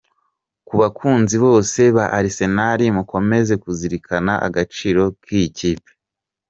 [0.67, 5.91] Ku bakunzi bose ba Arsenal, mukomeze kuzirikana agaciro k’iyi kipe.